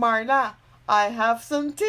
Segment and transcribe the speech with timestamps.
[0.00, 0.54] Marla,
[0.88, 1.84] I have some tea.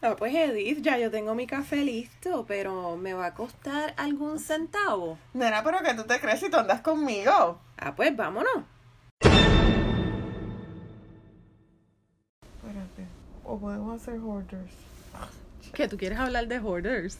[0.00, 4.38] Ah, pues Edith, ya yo tengo mi café listo, pero ¿me va a costar algún
[4.38, 5.18] centavo?
[5.34, 7.60] Nena, pero que tú te crees si tú andas conmigo.
[7.76, 8.64] Ah, pues vámonos.
[12.40, 13.06] Espérate.
[13.44, 14.72] O podemos hacer hoarders.
[15.74, 17.18] ¿Qué tú quieres hablar de hoarders?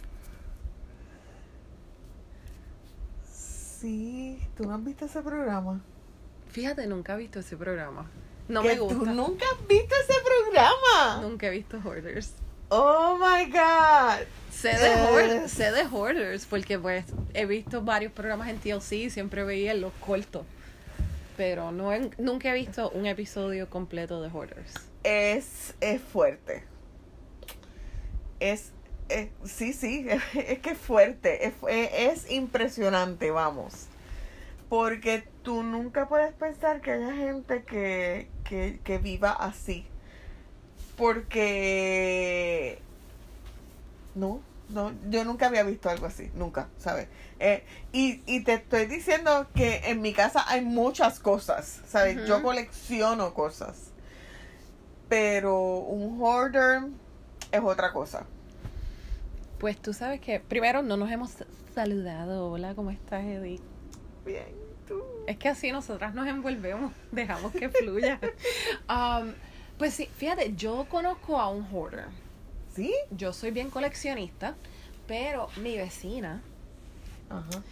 [3.31, 5.83] Sí, ¿tú no has visto ese programa?
[6.49, 8.07] Fíjate, nunca he visto ese programa.
[8.51, 8.99] No ¿Que me gusta.
[8.99, 11.21] ¿Tú nunca has visto ese programa?
[11.23, 12.33] Nunca he visto hoarders.
[12.69, 14.27] Oh my god.
[14.53, 15.07] Sé de, Eh.
[15.09, 17.05] hoard- sé de hoarders porque pues
[17.35, 20.45] he visto varios programas en TLC y siempre veía los cortos.
[21.37, 24.75] Pero no he- nunca he visto un episodio completo de hoarders.
[25.05, 26.65] Es, es fuerte.
[28.41, 28.73] Es,
[29.09, 31.47] es- sí, sí, es, que es fuerte.
[31.47, 33.87] Es, es impresionante, vamos.
[34.69, 39.87] Porque tú nunca puedes pensar que haya gente que, que, que viva así.
[40.97, 42.79] Porque
[44.17, 47.07] no, no, yo nunca había visto algo así, nunca, ¿sabes?
[47.39, 52.27] Eh, y, y te estoy diciendo que en mi casa hay muchas cosas, ¿sabes?
[52.27, 53.93] Yo colecciono cosas.
[55.09, 56.83] Pero un hoarder
[57.53, 58.27] es otra cosa.
[59.59, 61.31] Pues tú sabes que primero no nos hemos
[61.75, 62.51] saludado.
[62.51, 63.63] Hola, ¿cómo estás, Edith?
[64.25, 64.45] Bien,
[64.91, 65.03] tú.
[65.27, 68.19] Es que así nosotras nos envolvemos, dejamos que fluya.
[68.89, 69.33] Um,
[69.79, 72.09] pues sí, fíjate, yo conozco a un hoarder.
[72.75, 72.93] ¿Sí?
[73.11, 74.55] Yo soy bien coleccionista,
[75.07, 76.43] pero mi vecina,
[77.29, 77.63] Ajá.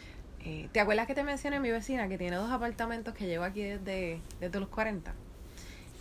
[0.44, 3.62] eh, ¿te acuerdas que te mencioné mi vecina que tiene dos apartamentos que lleva aquí
[3.62, 5.12] desde, desde los 40?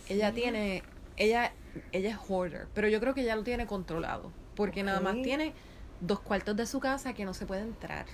[0.08, 0.82] Ella tiene,
[1.16, 1.52] ella,
[1.92, 5.52] ella es hoarder, pero yo creo que ella lo tiene controlado, porque nada más tiene
[6.00, 8.06] dos cuartos de su casa que no se puede entrar.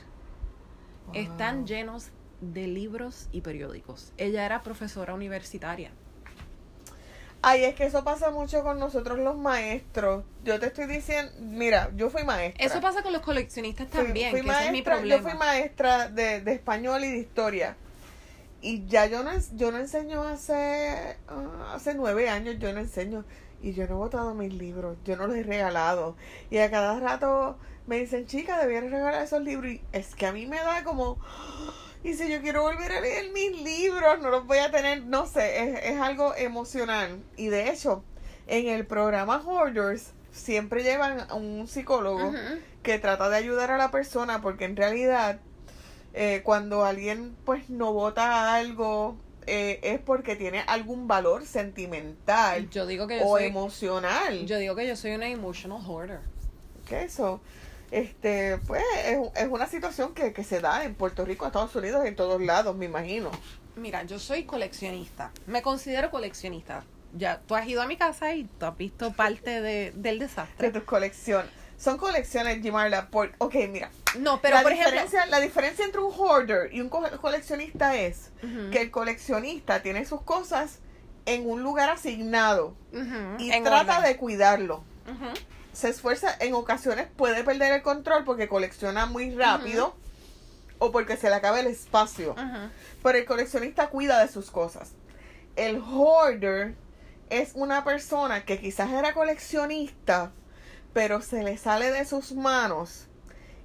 [1.15, 2.11] Están llenos
[2.53, 4.13] de libros y periódicos.
[4.19, 5.91] Ella era profesora universitaria.
[7.47, 10.25] Ay, es que eso pasa mucho con nosotros los maestros.
[10.45, 12.65] Yo te estoy diciendo, mira, yo fui maestra.
[12.65, 15.17] Eso pasa con los coleccionistas también, fui que ese es mi problema.
[15.17, 17.77] Yo fui maestra de, de español y de historia.
[18.63, 23.27] Y ya yo no, yo no enseño hace, ah, hace nueve años, yo no enseño.
[23.61, 26.17] Y yo no he botado mis libros, yo no los he regalado.
[26.51, 29.73] Y a cada rato me dicen, chica, debieras regalar esos libros.
[29.73, 31.19] Y es que a mí me da como,
[32.05, 35.27] y si yo quiero volver a leer mis libros, no los voy a tener, no
[35.27, 37.21] sé, es, es algo emocional.
[37.37, 38.05] Y de hecho,
[38.47, 42.33] en el programa Hoarders siempre llevan a un psicólogo
[42.83, 45.39] que trata de ayudar a la persona porque en realidad
[46.13, 49.17] eh, cuando alguien pues no vota algo
[49.47, 54.45] eh, es porque tiene algún valor sentimental Yo digo que yo o soy, emocional.
[54.47, 56.21] yo digo que yo soy una emotional hoarder.
[56.89, 57.41] que eso
[57.91, 62.05] este pues es, es una situación que, que se da en Puerto Rico, Estados Unidos,
[62.07, 63.31] en todos lados, me imagino.
[63.77, 65.33] Mira, yo soy coleccionista.
[65.47, 66.85] Me considero coleccionista.
[67.17, 70.27] Ya, tú has ido a mi casa y tú has visto parte de, del De
[70.27, 70.71] desastre.
[70.71, 71.51] tus colecciones.
[71.77, 73.33] Son colecciones, Gimarla, por...
[73.39, 73.91] Ok, mira.
[74.19, 74.93] No, pero la, por ejemplo...
[74.93, 78.31] diferencia, la diferencia entre un hoarder y un co- coleccionista es
[78.71, 80.79] que el coleccionista tiene sus cosas
[81.27, 82.75] en un lugar asignado
[83.39, 84.13] y en trata orden.
[84.13, 84.85] de cuidarlo.
[85.75, 89.95] Se esfuerza, en ocasiones puede perder el control porque colecciona muy rápido
[90.79, 92.35] o porque se le acaba el espacio.
[93.03, 94.93] Pero el coleccionista cuida de sus cosas.
[95.57, 96.75] El hoarder
[97.31, 100.33] es una persona que quizás era coleccionista,
[100.93, 103.07] pero se le sale de sus manos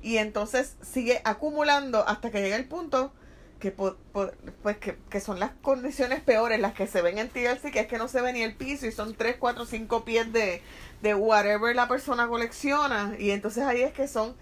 [0.01, 3.13] y entonces sigue acumulando hasta que llega el punto
[3.59, 4.31] que, po- po-
[4.63, 7.87] pues que, que son las condiciones peores, las que se ven en TLC, que es
[7.87, 10.61] que no se ve ni el piso y son 3, 4, 5 pies de,
[11.01, 13.15] de whatever la persona colecciona.
[13.19, 14.35] Y entonces ahí es que son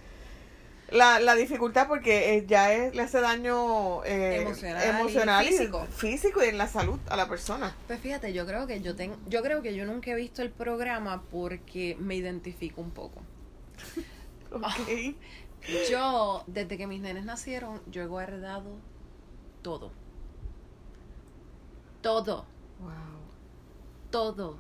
[0.92, 5.86] la, la dificultad porque eh, ya es, le hace daño eh, Emocional y emocional físico.
[5.92, 7.76] físico y en la salud a la persona.
[7.88, 10.52] Pues fíjate, yo creo que yo tengo, yo creo que yo nunca he visto el
[10.52, 13.22] programa porque me identifico un poco.
[14.52, 15.16] Ok.
[15.90, 18.78] Yo, desde que mis nenes nacieron, yo he guardado
[19.68, 19.92] todo.
[22.02, 22.46] Todo.
[22.80, 22.92] Wow.
[24.12, 24.58] todo,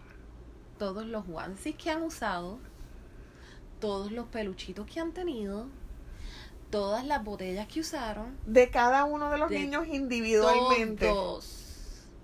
[0.77, 2.59] todos los onesies que han usado,
[3.79, 5.67] todos los peluchitos que han tenido,
[6.71, 11.07] todas las botellas que usaron, De cada uno de los De niños individualmente.
[11.07, 11.63] todos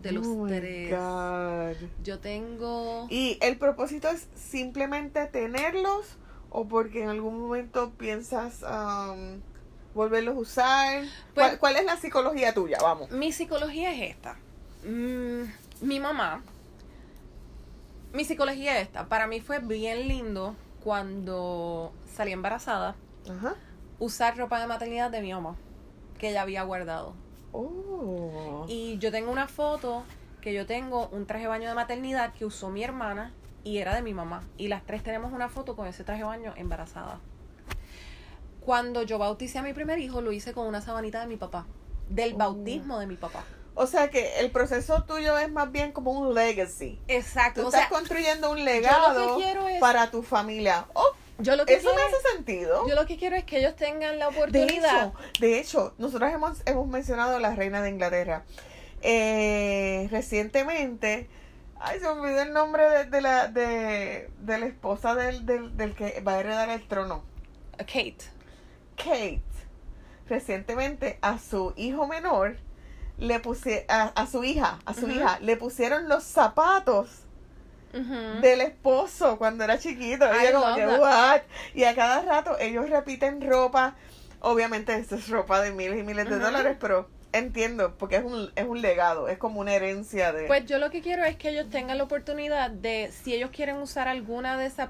[0.01, 0.89] de los Oh tres.
[0.91, 1.88] God.
[2.03, 6.18] Yo tengo Y el propósito es simplemente tenerlos
[6.50, 9.39] o porque en algún momento piensas um,
[9.93, 10.99] volverlos a usar.
[11.01, 12.77] Pues- ¿Cuál, cuál es la psicología tuya?
[12.81, 13.09] Vamos.
[13.11, 14.35] mi psicología es esta.
[14.85, 15.43] Mm,
[15.81, 16.41] mi mamá,
[18.13, 19.05] mi psicología es esta.
[19.07, 22.95] Para mí fue bien lindo cuando salí embarazada
[23.29, 23.55] Ajá.
[23.99, 25.55] usar ropa de maternidad de mi mamá
[26.19, 27.13] que ella había guardado.
[27.51, 28.65] Oh.
[28.67, 30.03] Y yo tengo una foto
[30.41, 33.31] que yo tengo un traje de baño de maternidad que usó mi hermana
[33.63, 34.43] y era de mi mamá.
[34.57, 37.19] Y las tres tenemos una foto con ese traje de baño embarazada.
[38.65, 41.65] Cuando yo bauticé a mi primer hijo, lo hice con una sabanita de mi papá.
[42.10, 42.38] Del Oh.
[42.38, 43.44] bautismo de mi papá.
[43.75, 47.00] O sea que el proceso tuyo es más bien como un legacy.
[47.07, 47.62] Exacto.
[47.62, 50.86] Tú o estás sea, construyendo un lo legado que quiero es- para tu familia.
[50.94, 51.07] Oh,
[51.39, 52.88] yo lo que eso quiero me hace sentido.
[52.88, 55.07] Yo lo que quiero es que ellos tengan la De oportunidad.
[55.07, 58.44] hecho, de hecho, nosotros hemos, hemos mencionado a la reina de Inglaterra.
[59.01, 61.27] Eh, recientemente,
[61.80, 65.75] ay, se me olvidó el nombre de, de la de, de la esposa del, del,
[65.75, 67.24] del que va a heredar el trono.
[67.80, 68.18] Kate.
[68.95, 69.41] Kate,
[70.27, 72.57] recientemente a su hijo menor
[73.17, 77.09] le puse a, a su hija, a su hija le pusieron los zapatos
[78.41, 80.25] del esposo cuando era chiquito.
[80.25, 80.87] Yo como que.
[80.87, 81.41] "What?".
[81.75, 83.95] Y a cada rato ellos repiten ropa.
[84.39, 88.51] Obviamente esto es ropa de miles y miles de dólares, pero entiendo, porque es un,
[88.55, 90.47] es un legado, es como una herencia de...
[90.47, 93.77] Pues yo lo que quiero es que ellos tengan la oportunidad de, si ellos quieren
[93.77, 94.89] usar alguna de esas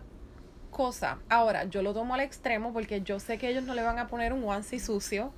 [0.74, 4.00] cosas, ahora yo lo tomo al extremo porque yo sé que ellos no le van
[4.00, 5.32] a poner un onesie sucio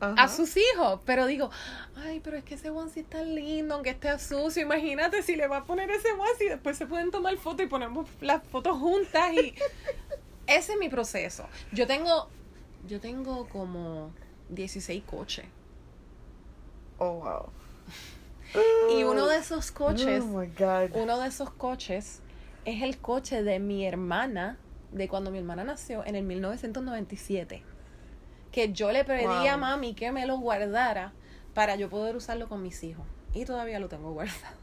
[0.00, 0.14] Ajá.
[0.24, 1.50] a sus hijos, pero digo,
[1.94, 5.58] ay, pero es que ese onesie está lindo, aunque esté sucio, imagínate si le va
[5.58, 9.32] a poner ese onesie y después se pueden tomar fotos y ponemos las fotos juntas
[9.32, 9.54] y
[10.48, 11.46] ese es mi proceso.
[11.72, 12.28] Yo tengo,
[12.88, 14.10] yo tengo como
[14.48, 15.46] 16 coches
[16.98, 17.48] Oh, wow.
[18.98, 20.90] y uno de esos coches Oh, my God.
[20.94, 22.20] Uno de esos coches
[22.64, 24.58] es el coche de mi hermana,
[24.92, 27.62] de cuando mi hermana nació en el 1997.
[28.52, 29.48] Que yo le pedí Wow.
[29.48, 31.12] a mami que me lo guardara
[31.54, 33.04] para yo poder usarlo con mis hijos.
[33.32, 34.56] Y todavía lo tengo guardado.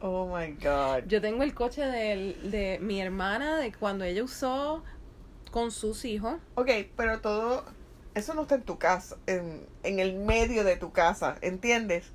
[0.00, 1.06] Oh, my God.
[1.06, 4.82] Yo tengo el coche del- de mi hermana, de cuando ella usó
[5.50, 6.36] con sus hijos.
[6.54, 7.64] Ok, pero todo...
[8.14, 12.10] Eso no está en tu casa, en, en el medio de tu casa, ¿entiendes?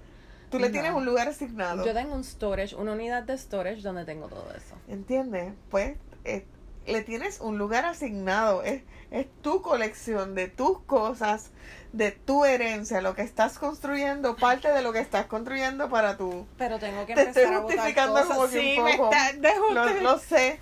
[0.50, 0.72] Tú le No.
[0.72, 1.86] tienes un lugar asignado.
[1.86, 4.76] Yo tengo un storage, una unidad de storage donde tengo todo eso.
[4.88, 5.54] ¿Entiendes?
[5.70, 6.46] Pues eh,
[6.86, 8.64] le tienes un lugar asignado.
[8.64, 11.52] Es, es tu colección de tus cosas,
[11.92, 16.46] de tu herencia, lo que estás construyendo, parte de lo que estás construyendo para tu...
[16.58, 19.34] Pero tengo que Te empezar estoy a botar justificando como que Sí, un me está-
[19.74, 20.60] Lo, lo sé.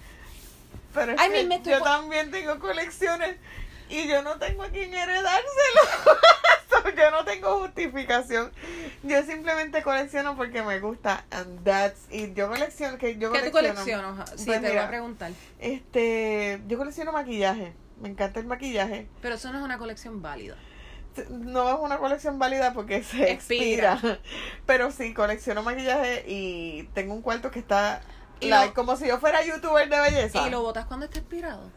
[0.95, 3.35] Pero es que yo también tengo colecciones
[3.89, 5.81] y yo no tengo a quien heredárselo.
[6.97, 8.51] Yo no tengo justificación.
[9.03, 11.25] Yo simplemente colecciono porque me gusta.
[11.31, 12.33] And that's it.
[12.35, 12.97] Yo colecciono.
[12.97, 14.13] Que yo ¿Qué tú colecciono.
[14.15, 14.29] coleccionas?
[14.39, 15.31] Sí, Pues te voy mira, a preguntar.
[15.59, 17.73] Este, yo colecciono maquillaje.
[18.01, 19.07] Me encanta el maquillaje.
[19.21, 20.55] Pero eso no es una colección válida.
[21.29, 23.93] No es una colección válida porque se expira.
[23.93, 24.19] Expira.
[24.65, 28.01] Pero sí, colecciono maquillaje y tengo un cuarto que está
[28.41, 30.45] Y like, lo- como si yo fuera youtuber de belleza.
[30.45, 31.71] ¿Y lo botas cuando esté expirado?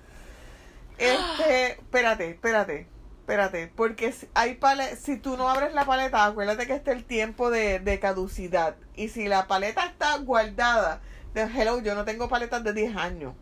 [0.98, 2.88] Este, espérate, espérate,
[3.28, 3.70] espérate.
[3.76, 7.04] Porque si hay pale si tú no abres la paleta, acuérdate que este es el
[7.04, 8.76] tiempo de, de caducidad.
[8.96, 11.02] Y si la paleta está guardada,
[11.34, 13.34] de hello, yo no tengo paletas de 10 años.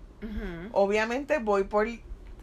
[0.72, 1.86] Obviamente voy por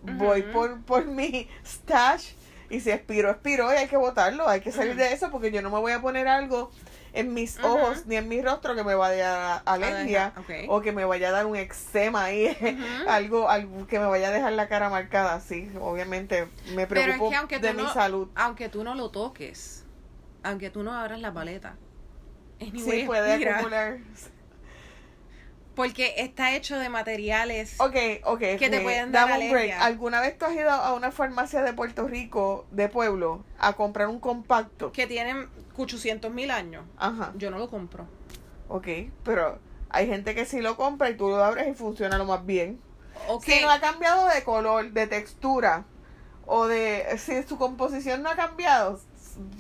[0.04, 2.32] voy por, por mi stash
[2.70, 5.62] y si expiro, expiro y hay que botarlo, hay que salir de eso porque yo
[5.62, 6.72] no me voy a poner algo
[7.14, 10.70] en mis ojos ni en mi rostro que me vaya a alergia dejar, ok.
[10.70, 12.58] o que me vaya a dar un eczema ahí,
[13.08, 17.08] algo, algo que me vaya a dejar la cara marcada, sí, obviamente me Pero es
[17.18, 18.28] preocupo que de mi no, salud.
[18.36, 19.86] aunque tú no lo toques,
[20.44, 21.76] aunque tú no abras la paleta,
[22.60, 23.98] Sí, anyway, puede expira, acumular.
[25.76, 27.78] Porque está hecho de materiales.
[27.82, 29.64] Que te me- pueden dar dame un break.
[29.72, 29.84] alergia.
[29.86, 34.08] ¿Alguna vez tú has ido a una farmacia de Puerto Rico, de pueblo, a comprar
[34.08, 34.92] un compacto?
[34.92, 36.84] que tienen 800 mil años.
[36.98, 37.32] Ajá.
[37.36, 38.06] Yo no lo compro.
[38.70, 38.88] Ok,
[39.24, 42.46] pero hay gente que sí lo compra y tú lo abres y funciona lo más
[42.46, 42.80] bien.
[43.28, 43.44] Ok.
[43.44, 45.86] Si no ha cambiado de color, de textura
[46.46, 49.00] o de si su composición no ha cambiado,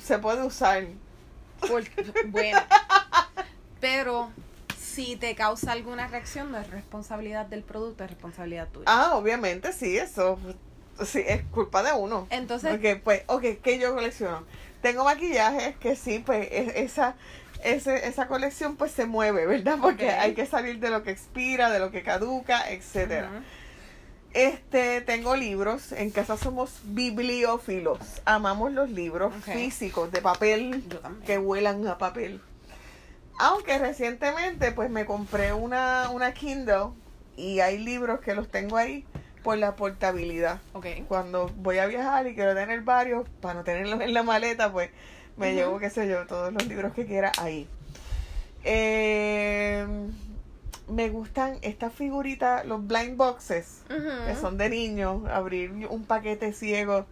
[0.01, 0.85] se puede usar.
[1.67, 1.83] Por-
[2.27, 2.59] bueno.
[3.79, 4.31] Pero
[4.77, 8.85] si te causa alguna reacción, no es responsabilidad del producto, es responsabilidad tuya.
[8.87, 10.37] Ah, obviamente sí, eso
[11.05, 12.27] sí es culpa de uno.
[12.29, 14.43] Entonces, Ok, pues, ok, ¿qué yo colecciono?
[14.83, 17.15] Tengo maquillajes que sí, pues es- esa
[17.63, 19.77] ese, esa colección pues se mueve, ¿verdad?
[19.81, 23.29] Porque hay que salir de lo que expira, de lo que caduca, etcétera.
[24.33, 25.91] Este, tengo libros.
[25.91, 27.99] En casa somos bibliófilos.
[28.25, 30.83] Amamos los libros físicos de papel
[31.25, 32.41] que huelan a papel.
[33.39, 36.89] Aunque recientemente pues me compré una, una Kindle
[37.37, 39.05] y hay libros que los tengo ahí
[39.43, 40.59] por la portabilidad.
[41.07, 44.89] Cuando voy a viajar y quiero tener varios, para no tenerlos en la maleta, pues
[45.37, 47.67] me llevo, qué sé yo, todos los libros que quiera ahí.
[48.63, 49.85] Eh,
[50.87, 57.05] me gustan estas figuritas, los blind boxes, que son de niños, abrir un paquete ciego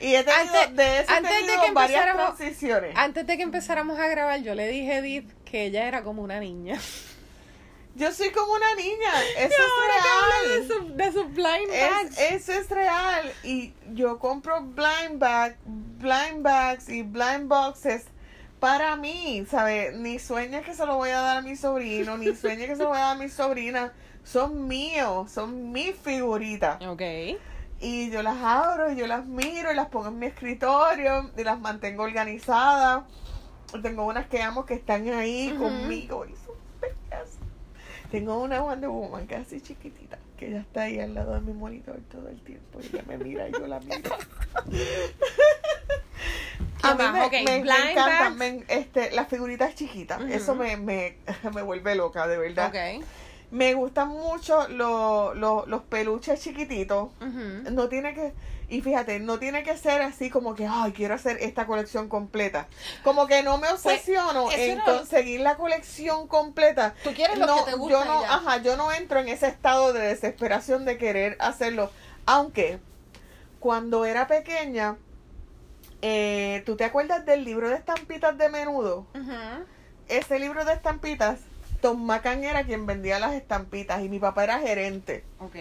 [0.00, 2.92] Y he tenido, Antes- de eso he antes de que varias transiciones.
[2.96, 6.22] Antes de que empezáramos a grabar, yo le dije a Edith que ella era como
[6.22, 6.78] una niña.
[7.94, 9.12] Yo soy como una niña.
[9.36, 10.96] Eso es de real.
[10.96, 12.18] de sus blind bags.
[12.18, 13.32] Es, eso es real.
[13.42, 18.04] Y yo compro blind bag, blind bags y blind boxes
[18.60, 19.94] para mí, ¿sabes?
[19.96, 22.82] Ni sueña que se lo voy a dar a mi sobrino, ni sueña que se
[22.82, 23.92] lo voy a dar a mi sobrina.
[24.24, 26.80] Son míos, son mis figuritas.
[26.86, 27.02] Ok.
[27.80, 31.42] Y yo las abro y yo las miro y las pongo en mi escritorio y
[31.42, 33.02] las mantengo organizadas.
[33.82, 36.41] Tengo unas que amo que están ahí conmigo y.
[38.12, 41.40] Tengo una Wonder Woman que es así chiquitita, que ella está ahí al lado de
[41.40, 44.10] mi monitor todo el tiempo y ella me mira y yo la miro.
[46.82, 50.20] A mí me, Ok, me- me encantan me- este, las figuritas chiquitas.
[50.22, 51.16] Eso me, me,
[51.54, 52.68] me vuelve loca, de verdad.
[52.68, 53.04] Ok.
[53.52, 57.10] Me gustan mucho lo- lo- los peluches chiquititos.
[57.70, 58.32] No tiene que,
[58.72, 62.68] y fíjate, no tiene que ser así como que, ay, quiero hacer esta colección completa.
[63.04, 66.94] Como que no me obsesiono Pues, eso en conseguir la colección completa.
[67.04, 69.46] Tú quieres lo no, que te gusta yo no, ajá, yo no entro en ese
[69.46, 71.90] estado de desesperación de querer hacerlo.
[72.24, 72.78] Aunque,
[73.60, 74.96] cuando era pequeña,
[76.00, 79.04] eh, ¿tú te acuerdas del libro de estampitas de menudo?
[79.14, 79.66] Ujú.
[80.08, 81.40] Ese libro de estampitas,
[81.82, 85.24] Tom Macan era quien vendía las estampitas y mi papá era gerente.
[85.40, 85.56] Ok.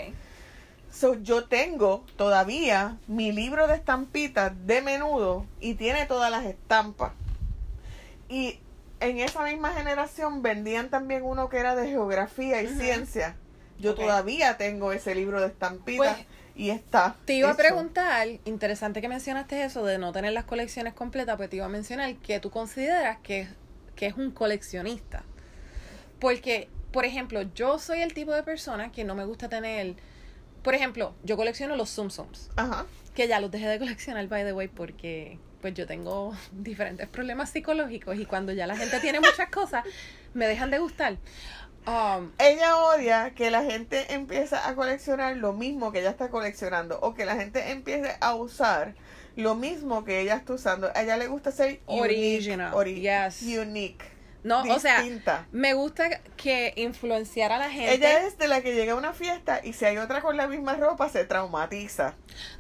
[0.92, 7.14] So, yo tengo todavía mi libro de estampitas de menudo y tiene todas las estampas.
[8.28, 8.60] Y
[9.00, 13.36] en esa misma generación vendían también uno que era de geografía y ciencia.
[13.80, 17.16] Yo todavía tengo ese libro de estampitas Pues, y está.
[17.26, 21.50] Te iba a preguntar, interesante que mencionaste eso de no tener las colecciones completas, pues
[21.50, 23.48] te iba a mencionar que tú consideras que,
[23.96, 25.24] que es un coleccionista.
[26.20, 29.96] Porque, por ejemplo, yo soy el tipo de persona que no me gusta tener.
[30.64, 32.86] Por ejemplo, yo colecciono los Tsums, Ajá.
[33.16, 37.50] que ya los dejé de coleccionar, by the way, porque pues yo tengo diferentes problemas
[37.52, 39.84] psicológicos y cuando ya la gente tiene muchas cosas,
[40.34, 41.18] me dejan de gustar.
[41.88, 47.00] Um, Ella odia que la gente empiece a coleccionar lo mismo que ella está coleccionando
[47.02, 48.94] o que la gente empiece a usar
[49.36, 50.92] lo mismo que ella está usando.
[50.94, 53.58] A ella le gusta ser Original, unique, ori- yes.
[53.58, 54.06] unique.
[54.44, 55.04] No, o sea,
[55.52, 57.94] me gusta que influenciar a la gente.
[57.94, 60.48] Ella es de la que llega a una fiesta y si hay otra con la
[60.48, 62.16] misma ropa se traumatiza.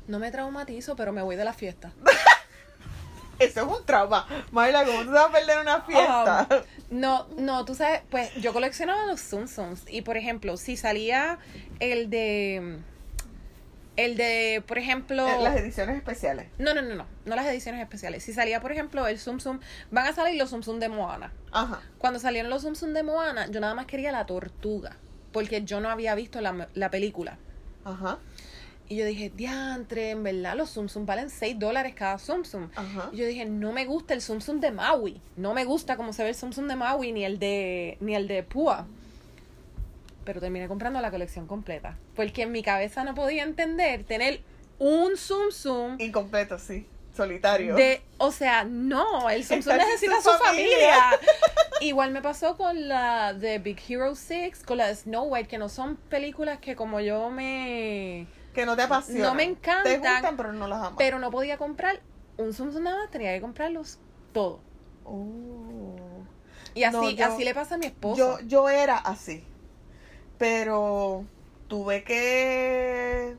[0.07, 1.91] No me traumatizo, pero me voy de la fiesta.
[3.39, 4.27] Eso es un trauma.
[4.51, 6.47] Mayla, ¿cómo tú vas a perder una fiesta?
[6.91, 11.39] No, no, tú sabes, pues yo coleccionaba los Tsums y por ejemplo, si salía
[11.79, 12.81] el de
[13.98, 16.48] el de, por ejemplo, Eh, Las ediciones especiales.
[16.57, 18.24] no, no, no, no, no las ediciones especiales.
[18.24, 19.60] Si salía, por ejemplo, el Tsum Tsum,
[19.91, 21.31] van a salir los Tsum Tsum de Moana.
[21.51, 21.81] Ajá.
[21.98, 24.98] Cuando salieron los Tsum Tsum de Moana, yo nada más quería la tortuga,
[25.31, 27.38] porque yo no había visto la, la película.
[27.83, 28.19] Ajá.
[28.88, 32.69] Y yo dije, diantre, en verdad los Tsum Tsum valen 6 dólares cada Tsum Tsum.
[32.75, 33.10] Ajá.
[33.13, 35.21] Y yo dije, no me gusta el Tsum Tsum de Maui.
[35.38, 38.15] No me gusta cómo se ve el Tsum Tsum de Maui ni el de, ni
[38.15, 38.88] el de Púa.
[40.23, 41.97] Pero terminé comprando la colección completa.
[42.15, 44.41] Porque en mi cabeza no podía entender tener
[44.79, 46.87] un Tsum Tsum Incompleto, sí.
[47.15, 47.75] Solitario.
[47.75, 48.01] de...
[48.19, 50.77] O sea, no, el Está sin necesita su su familia.
[50.95, 51.19] familia.
[51.81, 55.57] Igual me pasó con la de Big Hero 6, con la de Snow White, que
[55.57, 58.27] no son películas que como yo me...
[58.53, 59.23] Que no te apasionan.
[59.23, 60.93] No me encantan, Te gustan, pero no las amas.
[60.97, 61.99] Pero no podía comprar
[62.37, 63.99] un Tsum Tsum nada más, tenía que comprarlos
[64.31, 64.59] todos.
[65.03, 65.95] Oh.
[66.73, 68.39] Y así, No, yo- así le pasa a mi esposo.
[68.39, 69.43] Yo, yo era así.
[70.41, 71.24] Pero
[71.67, 73.38] tuve que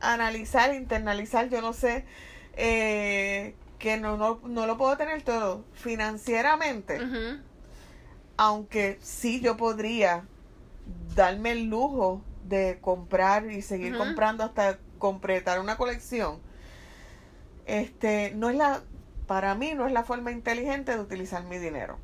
[0.00, 2.06] analizar, internalizar, yo no sé,
[2.56, 5.66] eh, que no, no, no lo puedo tener todo.
[5.74, 7.00] Financieramente,
[8.38, 10.24] aunque sí yo podría
[11.14, 16.40] darme el lujo de comprar y seguir comprando hasta completar una colección.
[17.66, 18.80] Este, no es la,
[19.26, 21.98] para mí no es la forma inteligente de utilizar mi dinero.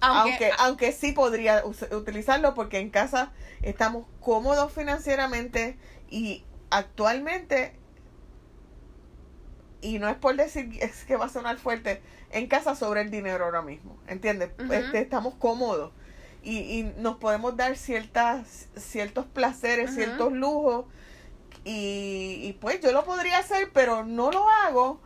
[0.00, 3.32] Aunque, Aunque, aunque sí podría utilizarlo porque en casa
[3.62, 5.78] estamos cómodos financieramente
[6.10, 7.74] y actualmente,
[9.80, 13.10] y no es por decir es que va a sonar fuerte, en casa sobre el
[13.10, 14.50] dinero ahora mismo, ¿entiendes?
[14.70, 15.92] Este, estamos cómodos
[16.42, 20.86] y, y nos podemos dar ciertas, ciertos placeres, ciertos lujos
[21.64, 25.00] y, y pues yo lo podría hacer, pero no lo hago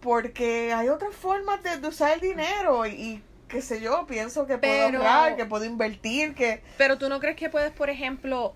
[0.00, 4.58] porque hay otras formas de, de usar el dinero y qué sé yo, pienso que
[4.58, 6.62] puedo ahorrar, que puedo invertir, que...
[6.78, 8.54] pero tú no crees que puedes, por ejemplo,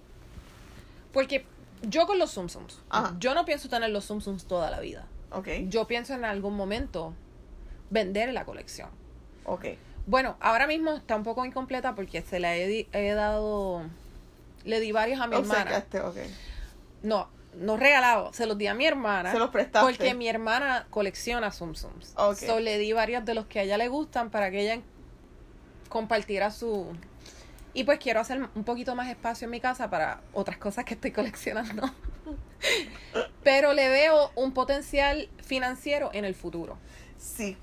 [1.12, 1.44] porque
[1.82, 3.14] yo con los Tsums, Ajá.
[3.18, 5.06] yo no pienso tener los Tsums toda la vida.
[5.30, 7.12] Ok, Yo pienso en algún momento
[7.90, 8.88] vender la colección.
[9.44, 9.64] ok.
[10.06, 13.82] Bueno, ahora mismo está un poco incompleta porque se la he, he dado,
[14.64, 15.60] le di varios a mi hermana.
[15.76, 16.16] Obsequiaste, ok.
[17.02, 19.32] No, no regalado, se los di a mi hermana.
[19.32, 19.86] Se los prestaste.
[19.86, 22.12] Porque mi hermana colecciona Zoom Zooms.
[22.16, 22.36] Ok.
[22.36, 24.80] So le di varios de los que a ella le gustan para que ella
[25.88, 26.86] compartiera su.
[27.74, 30.94] Y pues quiero hacer un poquito más espacio en mi casa para otras cosas que
[30.94, 31.90] estoy coleccionando.
[33.42, 36.76] Pero le veo un potencial financiero en el futuro.
[37.16, 37.56] Sí,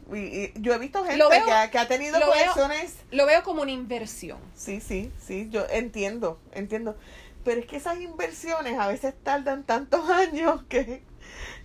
[0.56, 2.98] yo he visto gente veo- que, ha, que ha tenido lo veo- colecciones.
[3.12, 4.40] Lo veo como una inversión.
[4.54, 6.98] Sí, sí, sí, yo entiendo, entiendo.
[7.46, 11.04] Pero es que esas inversiones a veces tardan tantos años que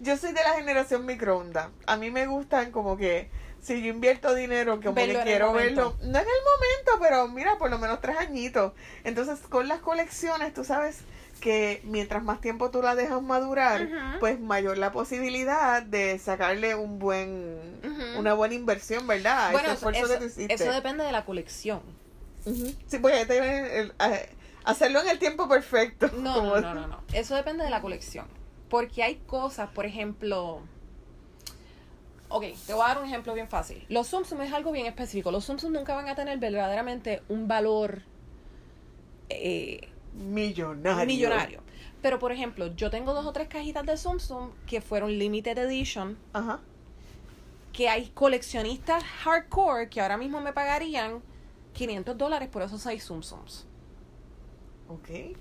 [0.01, 1.71] yo soy de la generación microondas.
[1.87, 3.29] A mí me gustan como que
[3.61, 7.59] si yo invierto dinero, como Verlo que quiero verlo, no en el momento, pero mira,
[7.59, 8.73] por lo menos tres añitos.
[9.05, 10.99] Entonces, con las colecciones, tú sabes
[11.41, 13.89] que mientras más tiempo tú la dejas madurar,
[14.21, 17.59] pues mayor la posibilidad de sacarle un buen,
[18.19, 19.53] una buena inversión, ¿verdad?
[19.53, 20.55] Bueno, ese esfuerzo eso, que tú hiciste.
[20.55, 21.81] eso depende de la colección.
[22.45, 24.19] Sí, porque te- el- a-
[24.71, 26.09] hacerlo en el tiempo perfecto.
[26.17, 27.01] No, no, no, no, no.
[27.13, 28.27] Eso depende de la colección.
[28.69, 30.61] Porque hay cosas, por ejemplo.
[32.29, 33.85] Ok, te voy a dar un ejemplo bien fácil.
[33.89, 35.31] Los Zoom es algo bien específico.
[35.33, 38.03] Los Zoom nunca van a tener verdaderamente un valor
[39.29, 41.07] eh, Millonario.
[41.07, 41.63] millonario.
[42.03, 46.17] Pero, por ejemplo, yo tengo dos o tres cajitas de Zoom que fueron limited edition.
[46.33, 46.61] Ajá.
[47.73, 51.23] Que hay coleccionistas hardcore que ahora mismo me pagarían
[51.73, 53.67] 500 dólares por esos seis Zooms.
[54.91, 55.37] Ok.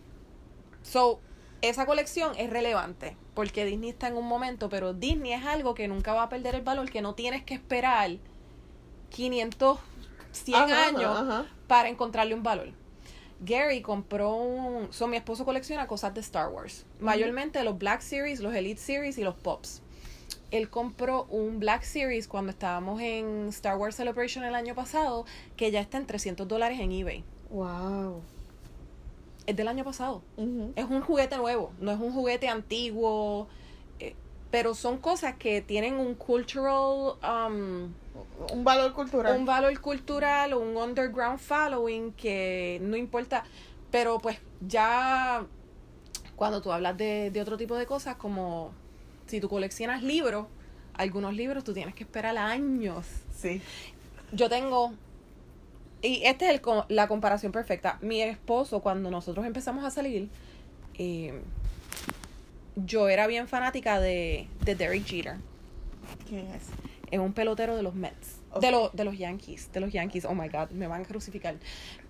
[0.83, 1.19] So,
[1.61, 5.87] esa colección es relevante porque Disney está en un momento, pero Disney es algo que
[5.87, 8.11] nunca va a perder el valor, que no tienes que esperar
[9.09, 9.79] 500,
[10.31, 11.45] 100 Ajá, años ajá.
[11.67, 12.69] para encontrarle un valor.
[13.41, 14.91] Gary compró un...
[14.91, 16.85] So, mi esposo colecciona cosas de Star Wars.
[16.99, 19.81] Mayormente los Black Series, los Elite Series y los Pops.
[20.51, 25.25] Él compró un Black Series cuando estábamos en Star Wars Celebration el año pasado,
[25.55, 27.23] que ya está en 300 dólares en eBay.
[27.49, 28.21] Wow.
[29.49, 30.21] Es del año pasado.
[30.75, 33.47] Es un juguete nuevo, no es un juguete antiguo,
[33.99, 34.15] eh,
[34.51, 37.91] pero son cosas que tienen un cultural, um,
[38.53, 39.35] Un valor cultural.
[39.35, 43.43] un valor cultural o un underground following que no importa,
[43.89, 45.45] pero pues ya
[46.35, 48.71] cuando tú hablas de, de otro tipo de cosas como
[49.25, 50.45] si tú coleccionas libros,
[50.93, 53.61] algunos libros tú tienes que esperar años Sí.
[54.31, 54.93] yo tengo
[56.01, 57.97] y esta es el co- la comparación perfecta.
[58.01, 60.29] Mi esposo cuando nosotros empezamos a salir
[60.97, 61.41] eh,
[62.75, 65.35] yo era bien fanática de, de Derek Jeter.
[66.27, 66.63] ¿Quién es?
[67.11, 68.37] es un pelotero de los Mets.
[68.61, 70.25] De, los de los Yankees de los Yankees.
[70.25, 71.55] Oh my god me van a crucificar.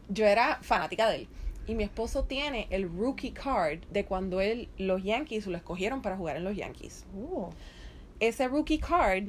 [0.10, 1.28] Yo era fanática de él.
[1.68, 6.18] Y mi esposo tiene el rookie card de cuando él los Yankees lo escogieron para
[6.18, 7.06] jugar en los Yankees.
[7.16, 7.52] Oh.
[8.20, 9.26] ese rookie card,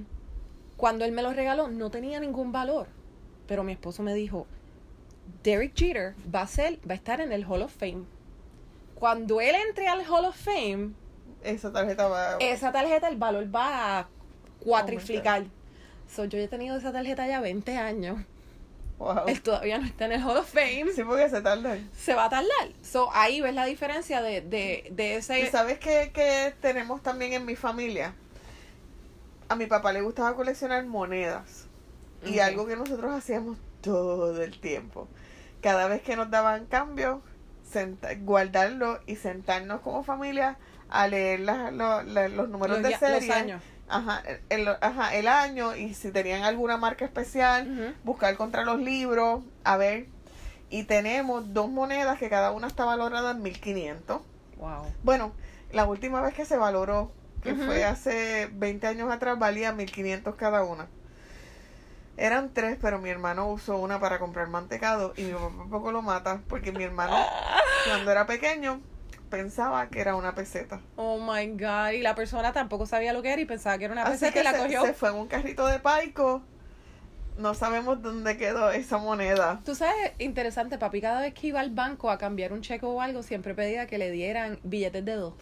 [0.77, 2.89] cuando él me lo regaló, no tenía ningún valor.
[3.51, 4.47] Pero mi esposo me dijo,
[5.43, 8.05] Derek Jeter va a ser, va a estar en el Hall of Fame.
[8.95, 10.93] Cuando él entre al Hall of Fame,
[11.43, 12.37] Esa tarjeta va.
[12.39, 14.09] esa tarjeta, el valor va a
[14.61, 15.47] cuatriplicar.
[16.09, 18.25] So, yo he tenido esa tarjeta ya 20 años.
[19.01, 19.27] Wow.
[19.27, 20.87] Él todavía no está en el Hall of Fame.
[20.95, 21.91] Sí, porque se tardan.
[21.93, 22.69] Se va a tardar.
[22.83, 25.51] So, ahí ves la diferencia de, de, de ¿Y ese...
[25.51, 28.15] sabes qué, qué tenemos también en mi familia?
[29.49, 31.67] A mi papá le gustaba coleccionar monedas.
[32.25, 35.09] Y algo que nosotros hacíamos todo el tiempo.
[35.63, 37.23] Cada vez que nos daban cambio,
[38.21, 43.27] guardarlo y sentarnos como familia a leer los números los, de serie.
[43.29, 43.63] los años.
[43.89, 47.95] Ajá el, ajá, el año y si tenían alguna marca especial, Ujú.
[48.05, 50.07] buscar contra los libros, a ver.
[50.69, 54.21] Y tenemos dos monedas que cada una está valorada en 1500.
[54.59, 54.87] Wow.
[55.03, 55.33] Bueno,
[55.73, 57.11] la última vez que se valoró,
[57.43, 60.87] que fue hace 20 años atrás, valía 1500 cada una.
[62.21, 66.03] Eran tres, pero mi hermano usó una para comprar mantecado y mi papá poco lo
[66.03, 67.17] mata porque mi hermano,
[67.89, 68.83] cuando era pequeño,
[69.31, 70.83] pensaba que era una peseta.
[70.97, 73.95] Oh my god, y la persona tampoco sabía lo que era y pensaba que era
[73.95, 74.85] una Así peseta que y la se, cogió.
[74.85, 76.43] se fue en un carrito de paico.
[77.39, 79.63] No sabemos dónde quedó esa moneda.
[79.65, 83.01] Tú sabes, interesante, papi, cada vez que iba al banco a cambiar un cheque o
[83.01, 85.33] algo, siempre pedía que le dieran billetes de dos.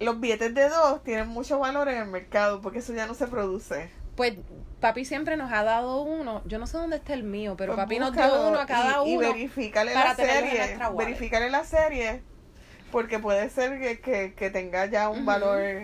[0.00, 3.26] Los billetes de dos tienen mucho valor en el mercado porque eso ya no se
[3.26, 3.90] produce.
[4.16, 4.34] Pues
[4.80, 7.84] papi siempre nos ha dado uno, yo no sé dónde está el mío, pero Pues
[7.84, 9.28] papi nos dio uno a cada y, y uno.
[9.28, 10.78] verifícale para la serie.
[10.96, 12.22] Verifícale la serie.
[12.92, 15.82] Porque puede ser que, que, que tenga ya un valor.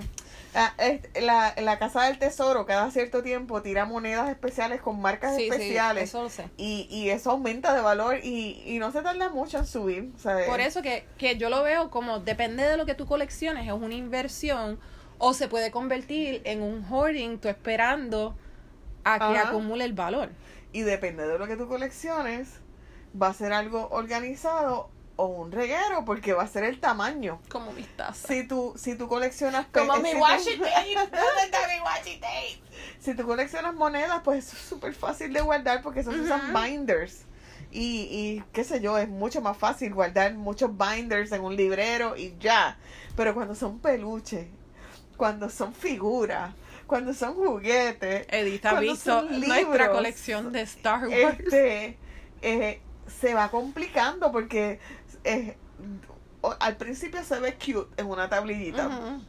[0.54, 5.34] Ah, es- la, la Casa del Tesoro cada cierto tiempo tira monedas especiales con marcas
[5.34, 6.04] Sí, sí, especiales.
[6.04, 6.48] eso lo sé.
[6.56, 10.12] Y, y eso aumenta de valor y, y no se tarda mucho en subir.
[10.18, 13.66] sea, Por eso que, que yo lo veo como, depende de lo que tú colecciones,
[13.66, 14.78] es una inversión
[15.24, 18.35] o se puede convertir en un hoarding, tú esperando
[19.04, 19.48] a que Ajá.
[19.50, 20.30] acumule el valor.
[20.72, 22.48] Y depende de lo que tú colecciones,
[23.20, 27.40] va a ser algo organizado o un reguero porque va a ser el tamaño.
[27.50, 28.26] Como mis tazas.
[28.26, 30.94] Si tú, si tú coleccionas pe- Como mi washi tape.
[30.96, 32.58] ¿Dónde está mi washi tape?
[32.98, 36.58] Si tú coleccionas monedas, pues eso es súper fácil de guardar porque esos usan Ujú.
[36.58, 37.26] binders.
[37.70, 42.16] Y, y qué sé yo, es mucho más fácil guardar muchos binders en un librero
[42.16, 42.76] y ya.
[43.16, 44.46] Pero cuando son peluches,
[45.22, 46.52] cuando son figuras,
[46.88, 51.38] cuando son juguetes, Edith ha visto nuestra colección de Star Wars.
[51.38, 51.96] este
[52.42, 54.80] eh, se va complicando porque
[55.22, 55.56] eh,
[56.58, 59.20] al principio se ve cute en una tablillita.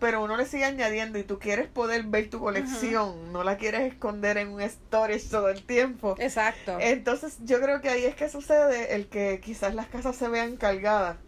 [0.00, 3.92] Pero uno le sigue añadiendo y tú quieres poder ver tu colección, no la quieres
[3.92, 6.14] esconder en un storage todo el tiempo.
[6.18, 6.78] Exacto.
[6.80, 10.56] Entonces yo creo que ahí es que sucede el que quizás las casas se vean
[10.56, 11.18] cargadas.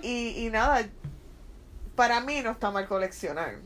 [0.00, 0.86] Y, y nada,
[1.96, 3.56] para mí no está mal coleccionar.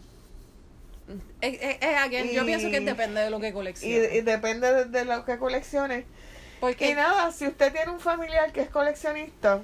[1.40, 4.16] Eh, eh, again, yo Y- pienso que depende de lo que Y, coleccione.
[4.16, 6.04] y depende de, de lo que colecciones.
[6.60, 9.62] Porque Y nada, si usted tiene un familiar que es coleccionista,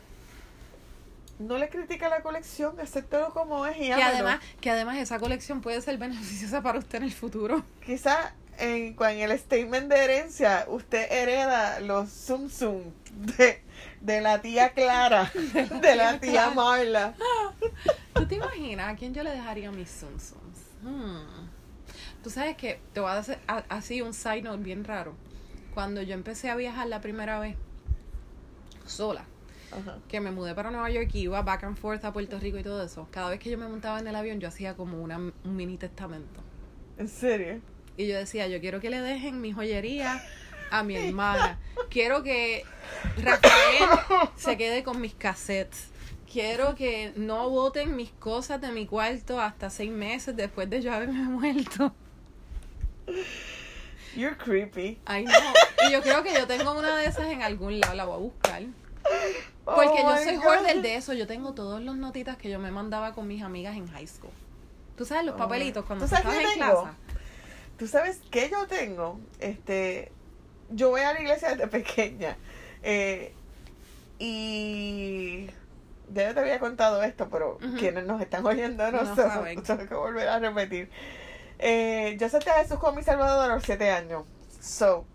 [1.40, 5.60] no le critique la colección, acéptelo como es y que además, que además esa colección
[5.60, 7.64] puede ser beneficiosa para usted en el futuro.
[7.84, 12.82] Quizás en, en el statement de herencia usted hereda los Zum Zum
[13.14, 13.62] de,
[14.00, 15.30] de la tía Clara,
[15.80, 16.50] de la tía.
[16.50, 17.14] Marla.
[18.14, 20.58] ¿Tú te imaginas a quién yo le dejaría mis Zum Zums?
[20.82, 21.48] Hmm.
[22.22, 23.38] Tú sabes que te voy a hacer
[23.68, 25.14] así un side note bien raro.
[25.74, 27.56] Cuando yo empecé a viajar la primera vez
[28.86, 29.24] sola,
[29.72, 29.98] Ajá.
[30.08, 32.62] que me mudé para Nueva York y iba back and forth a Puerto Rico y
[32.62, 35.18] todo eso, cada vez que yo me montaba en el avión yo hacía como una,
[35.18, 36.40] un mini testamento.
[36.96, 37.60] ¿En serio?
[37.96, 40.22] Y yo decía, yo quiero que le dejen mi joyería
[40.70, 41.58] a mi hermana.
[41.90, 42.64] Quiero que
[43.22, 43.88] Rafael
[44.36, 45.88] se quede con mis cassettes.
[46.30, 50.92] Quiero que no boten mis cosas de mi cuarto hasta seis meses después de yo
[50.92, 51.94] haberme muerto.
[54.16, 54.98] You're creepy.
[55.06, 55.32] Ay, no.
[55.88, 58.18] Y yo creo que yo tengo una de esas en algún lado, la voy a
[58.18, 58.62] buscar.
[59.64, 60.44] Porque Oh yo my soy God.
[60.46, 61.12] hoarder de eso.
[61.12, 64.30] Yo tengo todos los notitas que yo me mandaba con mis amigas en high school.
[64.96, 66.96] Tú sabes los Oh, papelitos cuando ¿tú tú sabes estabas qué en clase.
[67.76, 69.20] ¿Tú sabes qué yo tengo?
[69.40, 70.12] Este,
[70.70, 72.38] yo voy a la iglesia desde pequeña.
[72.82, 73.34] eh,
[74.18, 75.46] y
[76.08, 79.62] ya yo te había contado esto, pero quienes nos están oyendo no, No saben.
[79.62, 80.90] tengo que volver a repetir.
[81.58, 84.24] Eh, yo acepté a Jesús como mi salvador a los siete años.
[84.60, 85.06] So,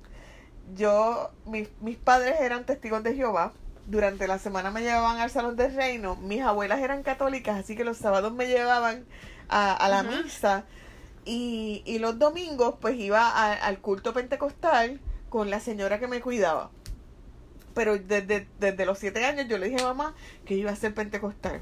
[0.75, 3.53] yo, mis, mis padres eran testigos de Jehová.
[3.87, 6.15] Durante la semana me llevaban al salón del reino.
[6.15, 9.05] Mis abuelas eran católicas, así que los sábados me llevaban
[9.49, 10.65] a, a la misa.
[11.31, 16.21] Y, y los domingos, pues iba a- al culto pentecostal con la señora que me
[16.21, 16.71] cuidaba.
[17.75, 20.15] Pero desde, desde los siete años yo le dije a mamá
[20.45, 21.61] que iba a ser pentecostal.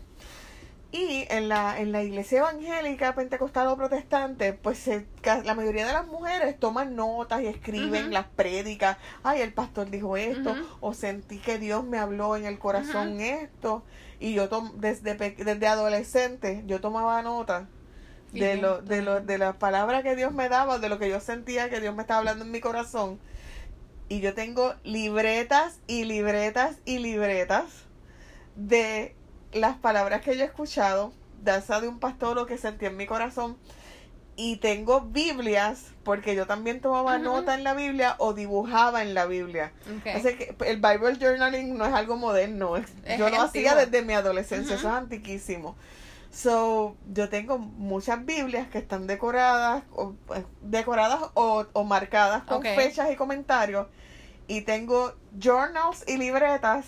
[0.94, 5.06] Y en la, en la iglesia evangélica, pentecostal o protestante, pues se-
[5.44, 8.98] la mayoría de las mujeres toman notas y escriben las prédicas.
[9.22, 13.84] Ay, el pastor dijo esto, o sentí que Dios me habló en el corazón esto.
[14.22, 17.68] Y yo tom- desde, desde adolescente, yo tomaba notas
[18.34, 21.20] de, lo, de, lo, de las palabras que Dios me daba, de lo que yo
[21.20, 23.20] sentía que Dios me estaba hablando en mi corazón.
[24.10, 27.66] Y yo tengo libretas y libretas y libretas
[28.56, 29.16] de
[29.54, 32.98] las palabras que yo he escuchado, de esa de un pastor o que sentí en
[32.98, 33.58] mi corazón.
[34.40, 39.26] Y tengo Biblias, porque yo también tomaba nota en la Biblia o dibujaba en la
[39.26, 39.72] Biblia.
[40.12, 42.78] Así que el Bible Journaling no es algo moderno.
[42.78, 42.86] es-
[43.18, 45.76] yo lo hacía desde mi adolescencia, eso es antiquísimo.
[46.38, 52.62] So, yo tengo muchas Biblias que están decoradas, o, eh, decoradas o, o marcadas con
[52.62, 53.88] fechas y comentarios.
[54.46, 56.86] Y tengo journals y libretas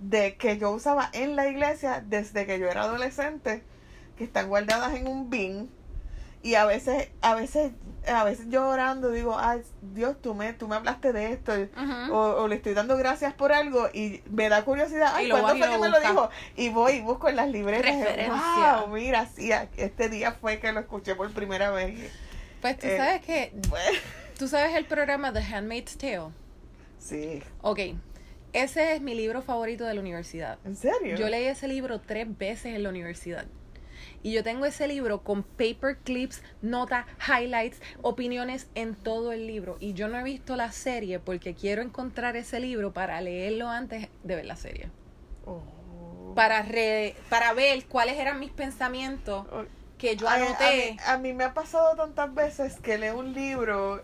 [0.00, 3.64] de que yo usaba en la iglesia desde que yo era adolescente,
[4.18, 5.70] que están guardadas en un bin.
[6.42, 7.72] Y a veces, a veces,
[8.06, 11.52] a veces yo orando digo, ay Dios, tú me, tú me hablaste de esto.
[12.10, 15.12] O, o le estoy dando gracias por algo y me da curiosidad.
[15.14, 16.30] Ay, ¿cuándo fue que me lo dijo?
[16.56, 17.94] Y voy y busco en las libretas.
[18.28, 22.10] Wow, mira, sí, este día fue que lo escuché por primera vez.
[22.62, 23.98] Pues tú eh, sabes que, Bueno,
[24.38, 26.28] tú sabes el programa The Handmaid's Tale.
[26.98, 27.80] sí, Ok,
[28.52, 30.58] ese es mi libro favorito de la universidad.
[30.64, 31.16] ¿en serio?
[31.16, 33.46] Yo leí ese libro tres veces en la universidad.
[34.22, 39.76] Y yo tengo ese libro con paper clips, notas, highlights, opiniones en todo el libro.
[39.80, 44.08] Y yo no he visto la serie porque quiero encontrar ese libro para leerlo antes
[44.22, 44.90] de ver la serie.
[45.46, 46.32] Oh.
[46.34, 49.64] Para, re- para ver cuáles eran mis pensamientos Oh.
[49.98, 50.64] que yo anoté.
[50.64, 54.02] A, mí, a mí me ha pasado tantas veces que leo un libro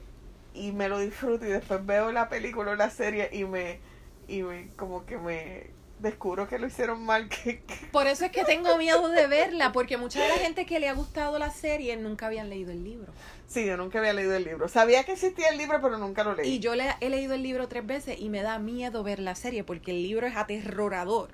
[0.54, 3.80] y me lo disfruto y después veo la película o la serie y me,
[4.28, 7.28] y me como que me descubro que lo hicieron mal.
[7.44, 10.66] Que, que- Por eso es que tengo miedo de verla, porque mucha de la gente
[10.66, 13.12] que le ha gustado la serie nunca habían leído el libro.
[13.48, 14.68] Sí, yo nunca había leído el libro.
[14.68, 16.48] Sabía que existía el libro, pero nunca lo leí.
[16.54, 19.34] Y yo le, he leído el libro tres veces y me da miedo ver la
[19.34, 21.30] serie porque el libro es aterrorador.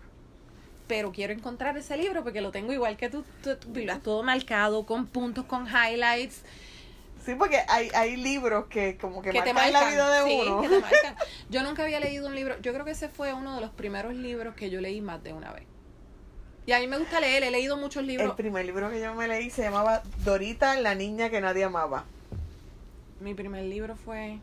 [0.88, 3.72] pero quiero encontrar ese libro porque lo tengo igual que tú, tú, tú,
[4.03, 6.42] todo marcado, con puntos, con highlights.
[7.24, 10.61] Sí, porque hay, hay libros que como que, marcan, la vida de sí, uno.
[10.62, 11.16] Que te marcan.
[11.50, 14.14] Yo nunca había leído un libro, yo creo que ese fue uno de los primeros
[14.14, 15.64] libros que yo leí más de una vez.
[16.66, 18.30] Y a mí me gusta leer, he leído muchos libros.
[18.30, 22.04] El primer libro que yo me leí se llamaba Dorita, la niña que nadie amaba.
[23.20, 24.38] Mi primer libro fue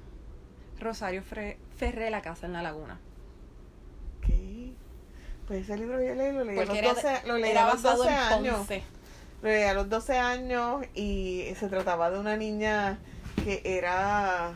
[0.79, 2.99] Rosario Ferré, La casa en la laguna.
[4.21, 4.71] ¿Qué?
[5.47, 8.09] Pues ese libro yo leí, lo leí a los 12, lo leí a los 12
[8.09, 8.67] años.
[9.43, 12.99] A los 12 años y se trataba de una niña
[13.43, 14.53] que era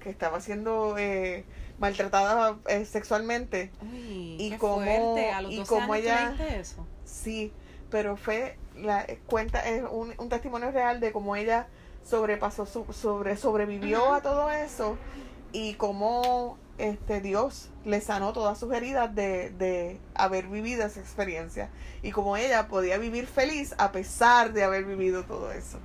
[0.00, 1.44] que estaba siendo eh,
[1.78, 5.30] maltratada eh, sexualmente Uy, y qué fuerte.
[5.30, 6.86] a los 12 y como años ella eso?
[7.04, 7.52] sí
[7.90, 11.68] pero fue la cuenta es un, un testimonio real de cómo ella
[12.04, 14.96] sobrepasó, sobre, sobrevivió a todo eso
[15.52, 21.70] y cómo este Dios le sanó todas sus heridas de, de haber vivido esa experiencia
[22.02, 25.78] y cómo ella podía vivir feliz a pesar de haber vivido todo eso.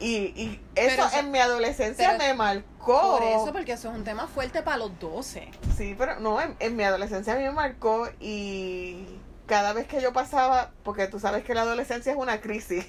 [0.00, 3.18] Y, y eso en mi adolescencia me marcó.
[3.18, 5.48] Por eso, porque eso es un tema fuerte para los 12.
[5.76, 9.06] Sí, pero no, en, en mi adolescencia a mí me marcó y
[9.46, 12.86] cada vez que yo pasaba, porque tú sabes que la adolescencia es una crisis,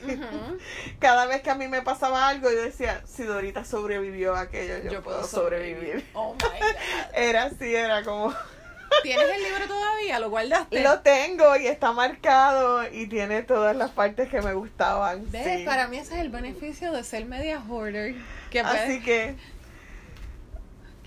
[0.99, 4.77] cada vez que a mí me pasaba algo, yo decía, si Dorita sobrevivió a aquello,
[4.89, 6.05] yo, puedo sobrevivir.
[6.13, 6.75] Oh my God.
[7.13, 8.33] Era así, era como...
[9.03, 10.19] ¿Tienes el libro todavía?
[10.19, 10.81] ¿Lo guardaste?
[10.81, 15.29] Lo tengo y está marcado y tiene todas las partes que me gustaban.
[15.31, 15.65] ¿Ves?
[15.65, 18.15] Para mí ese es el beneficio de ser media hoarder.
[18.51, 19.35] Que Así que...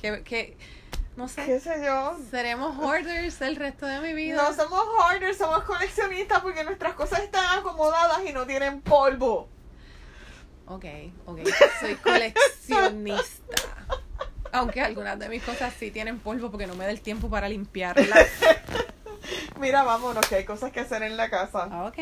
[0.01, 0.57] Que, que
[1.19, 1.45] no sé.
[1.45, 2.17] ¿Qué sé yo?
[2.31, 4.37] Seremos hoarders el resto de mi vida.
[4.37, 9.49] No somos hoarders, somos coleccionistas porque nuestras cosas están acomodadas y no tienen polvo.
[10.67, 10.85] Ok,
[11.27, 11.41] ok.
[11.81, 13.57] Soy coleccionista.
[14.53, 17.49] Aunque algunas de mis cosas sí tienen polvo porque no me da el tiempo para
[17.49, 18.29] limpiarlas.
[19.59, 21.65] Mira, vámonos, que hay cosas que hacer en la casa.
[21.85, 21.99] Ok,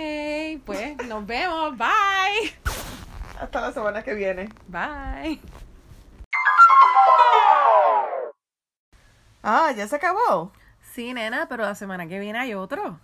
[0.66, 1.74] pues nos vemos.
[1.78, 2.54] Bye.
[3.40, 4.50] Hasta la semana que viene.
[4.68, 5.40] Bye.
[9.48, 10.50] Ah, ya se acabó.
[10.80, 12.98] Sí, nena, pero la semana que viene hay otro.